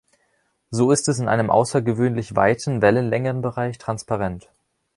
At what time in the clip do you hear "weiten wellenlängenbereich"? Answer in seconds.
2.35-3.77